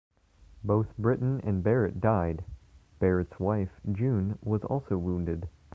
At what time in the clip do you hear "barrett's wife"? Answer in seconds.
2.97-3.79